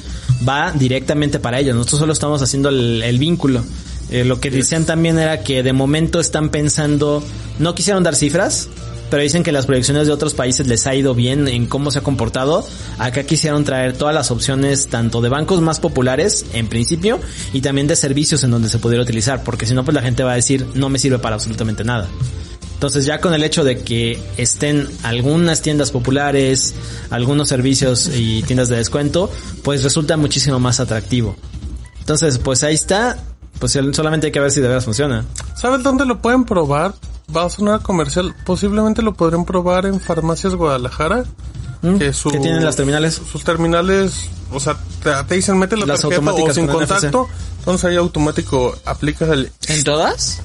va 0.45 0.73
directamente 0.73 1.39
para 1.39 1.59
ellos. 1.61 1.73
Nosotros 1.73 1.99
solo 2.01 2.11
estamos 2.11 2.41
haciendo 2.41 2.67
el, 2.67 3.01
el 3.01 3.17
vínculo. 3.17 3.63
Eh, 4.11 4.25
lo 4.25 4.39
que 4.39 4.51
decían 4.51 4.85
también 4.85 5.17
era 5.17 5.41
que 5.41 5.63
de 5.63 5.73
momento 5.73 6.19
están 6.19 6.49
pensando, 6.49 7.23
no 7.59 7.73
quisieron 7.75 8.03
dar 8.03 8.15
cifras, 8.15 8.69
pero 9.09 9.23
dicen 9.23 9.43
que 9.43 9.51
las 9.51 9.65
proyecciones 9.65 10.07
de 10.07 10.13
otros 10.13 10.33
países 10.33 10.67
les 10.67 10.87
ha 10.87 10.95
ido 10.95 11.13
bien 11.13 11.47
en 11.47 11.65
cómo 11.65 11.91
se 11.91 11.99
ha 11.99 12.01
comportado. 12.01 12.65
Acá 12.97 13.23
quisieron 13.23 13.63
traer 13.63 13.93
todas 13.93 14.15
las 14.15 14.31
opciones, 14.31 14.87
tanto 14.87 15.21
de 15.21 15.29
bancos 15.29 15.61
más 15.61 15.79
populares, 15.79 16.45
en 16.53 16.67
principio, 16.67 17.19
y 17.51 17.61
también 17.61 17.87
de 17.87 17.95
servicios 17.95 18.43
en 18.43 18.51
donde 18.51 18.69
se 18.69 18.79
pudiera 18.79 19.03
utilizar, 19.03 19.43
porque 19.43 19.65
si 19.65 19.73
no, 19.73 19.83
pues 19.83 19.95
la 19.95 20.01
gente 20.01 20.23
va 20.23 20.33
a 20.33 20.35
decir, 20.35 20.65
no 20.75 20.89
me 20.89 20.97
sirve 20.99 21.19
para 21.19 21.35
absolutamente 21.35 21.83
nada. 21.83 22.07
Entonces 22.73 23.05
ya 23.05 23.21
con 23.21 23.33
el 23.33 23.43
hecho 23.43 23.63
de 23.63 23.79
que 23.79 24.19
estén 24.37 24.87
algunas 25.03 25.61
tiendas 25.61 25.91
populares, 25.91 26.73
algunos 27.11 27.47
servicios 27.47 28.09
y 28.11 28.41
tiendas 28.43 28.69
de 28.69 28.77
descuento, 28.77 29.29
pues 29.61 29.83
resulta 29.83 30.17
muchísimo 30.17 30.59
más 30.59 30.79
atractivo. 30.79 31.35
Entonces, 31.99 32.39
pues 32.39 32.63
ahí 32.63 32.73
está. 32.73 33.19
Pues 33.61 33.71
solamente 33.93 34.25
hay 34.27 34.31
que 34.33 34.39
ver 34.41 34.51
si 34.51 34.59
de 34.59 34.67
veras 34.67 34.83
funciona. 34.83 35.23
¿Sabes 35.55 35.83
dónde 35.83 36.03
lo 36.05 36.19
pueden 36.21 36.43
probar? 36.43 36.93
Va 37.33 37.45
a 37.45 37.49
sonar 37.49 37.81
comercial. 37.81 38.35
Posiblemente 38.45 39.01
lo 39.01 39.13
podrían 39.13 39.45
probar 39.45 39.85
en 39.85 39.99
Farmacias 40.01 40.55
Guadalajara. 40.55 41.23
¿Mm? 41.83 41.97
Que, 41.97 42.11
su- 42.11 42.29
¿Qué 42.31 42.39
tienen 42.39 42.65
las 42.65 42.75
terminales? 42.75 43.21
Sus 43.31 43.43
terminales, 43.43 44.29
o 44.51 44.59
sea, 44.59 44.77
te, 45.03 45.11
te 45.27 45.35
dicen 45.35 45.57
mete 45.57 45.77
la 45.77 45.85
Las 45.85 46.01
tarjeta 46.01 46.19
o 46.21 46.23
automáticas 46.29 46.55
sin 46.55 46.67
con 46.67 46.83
NFC. 46.83 46.89
contacto. 46.89 47.27
Entonces 47.59 47.85
ahí 47.89 47.95
automático 47.95 48.75
aplicas 48.85 49.29
el... 49.29 49.51
¿En 49.67 49.83
todas? 49.83 50.41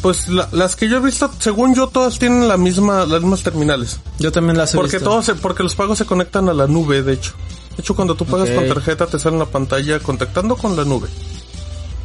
Pues 0.00 0.28
la- 0.28 0.48
las 0.52 0.76
que 0.76 0.88
yo 0.88 0.98
he 0.98 1.00
visto, 1.00 1.30
según 1.40 1.74
yo, 1.74 1.88
todas 1.88 2.18
tienen 2.18 2.46
la 2.48 2.56
misma, 2.56 3.04
las 3.06 3.20
mismas 3.20 3.42
terminales. 3.42 3.98
Yo 4.20 4.30
también 4.32 4.56
las 4.56 4.74
he 4.74 4.76
Porque 4.76 4.96
visto. 4.98 5.10
todos, 5.10 5.24
se- 5.26 5.34
porque 5.34 5.62
los 5.64 5.74
pagos 5.74 5.98
se 5.98 6.06
conectan 6.06 6.48
a 6.48 6.54
la 6.54 6.66
nube, 6.68 7.02
de 7.02 7.12
hecho. 7.14 7.32
De 7.76 7.82
hecho, 7.82 7.94
cuando 7.96 8.14
tú 8.14 8.24
pagas 8.24 8.50
con 8.50 8.68
tarjeta 8.68 9.06
te 9.06 9.18
sale 9.18 9.34
una 9.36 9.46
pantalla 9.46 9.98
contactando 9.98 10.54
con 10.56 10.76
la 10.76 10.84
nube. 10.84 11.08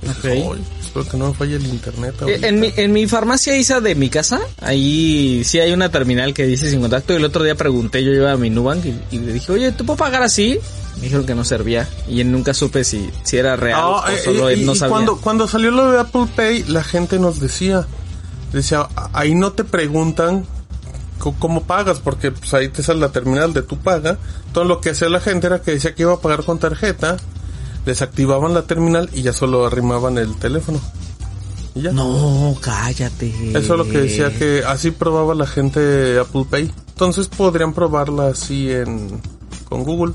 Ok. 0.07 0.25
Ay, 0.25 0.53
espero 0.79 1.05
que 1.07 1.17
no 1.17 1.27
me 1.29 1.33
falle 1.33 1.55
el 1.57 1.65
internet. 1.67 2.15
Eh, 2.19 2.23
ahorita. 2.23 2.47
En 2.47 2.59
mi, 2.59 2.73
en 2.75 2.91
mi 2.93 3.07
farmacia 3.07 3.55
Isa 3.57 3.81
de 3.81 3.95
mi 3.95 4.09
casa, 4.09 4.39
ahí 4.61 5.43
sí 5.43 5.59
hay 5.59 5.71
una 5.71 5.89
terminal 5.89 6.33
que 6.33 6.45
dice 6.45 6.69
sin 6.69 6.81
contacto. 6.81 7.13
Y 7.13 7.17
el 7.17 7.25
otro 7.25 7.43
día 7.43 7.55
pregunté, 7.55 8.03
yo 8.03 8.11
iba 8.11 8.31
a 8.31 8.37
mi 8.37 8.49
Nubank 8.49 8.85
y, 8.85 8.99
y 9.11 9.19
le 9.19 9.33
dije, 9.33 9.51
oye, 9.51 9.71
¿tú 9.73 9.85
puedo 9.85 9.97
pagar 9.97 10.23
así? 10.23 10.57
Me 10.97 11.03
dijeron 11.03 11.25
que 11.25 11.35
no 11.35 11.43
servía. 11.43 11.87
Y 12.07 12.23
nunca 12.23 12.53
supe 12.53 12.83
si, 12.83 13.09
si 13.23 13.37
era 13.37 13.55
real 13.55 13.81
o 13.83 14.07
eh, 14.07 14.19
solo 14.23 14.49
él 14.49 14.65
no 14.65 14.73
y 14.73 14.75
sabía. 14.75 14.91
cuando, 14.91 15.17
cuando 15.17 15.47
salió 15.47 15.71
lo 15.71 15.91
de 15.91 15.99
Apple 15.99 16.27
Pay, 16.35 16.63
la 16.69 16.83
gente 16.83 17.19
nos 17.19 17.39
decía, 17.39 17.85
decía, 18.53 18.87
"A- 18.95 19.09
ahí 19.13 19.35
no 19.35 19.51
te 19.51 19.63
preguntan 19.63 20.45
cómo 21.39 21.63
pagas, 21.63 21.99
porque 21.99 22.31
pues 22.31 22.53
ahí 22.53 22.69
te 22.69 22.81
sale 22.81 23.01
la 23.01 23.11
terminal 23.11 23.53
de 23.53 23.61
tu 23.61 23.77
paga. 23.77 24.17
Todo 24.53 24.63
lo 24.63 24.79
que 24.79 24.91
hacía 24.91 25.09
la 25.09 25.19
gente 25.19 25.47
era 25.47 25.61
que 25.61 25.71
decía 25.71 25.93
que 25.93 26.03
iba 26.03 26.13
a 26.13 26.19
pagar 26.21 26.43
con 26.45 26.59
tarjeta, 26.59 27.17
desactivaban 27.89 28.53
la 28.53 28.63
terminal 28.63 29.09
y 29.13 29.21
ya 29.21 29.33
solo 29.33 29.65
arrimaban 29.65 30.17
el 30.17 30.35
teléfono. 30.35 30.79
Y 31.75 31.81
ya. 31.81 31.91
No, 31.91 32.55
cállate. 32.61 33.33
Eso 33.49 33.73
es 33.73 33.77
lo 33.77 33.87
que 33.87 33.99
decía 33.99 34.33
que 34.35 34.63
así 34.65 34.91
probaba 34.91 35.35
la 35.35 35.47
gente 35.47 36.19
Apple 36.19 36.45
Pay. 36.49 36.71
Entonces 36.89 37.27
podrían 37.27 37.73
probarla 37.73 38.29
así 38.29 38.71
en 38.71 39.21
con 39.67 39.83
Google. 39.83 40.13